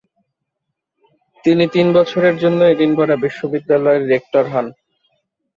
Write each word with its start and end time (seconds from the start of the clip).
তিনি 1.45 1.63
তিন 1.67 1.87
বছরের 1.97 2.35
জন্য 2.37 2.59
এডিনবরা 2.63 3.15
বিশ্ববিদ্যালয়ের 3.17 4.03
রেক্টর 4.07 4.45
হন। 4.53 4.65